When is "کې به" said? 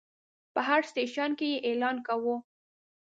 1.39-1.53